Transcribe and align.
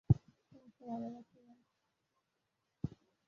আমি 0.09 0.69
তোমাকে 0.69 0.83
ভালোবাসি, 0.91 1.37
বাবা। 1.39 1.63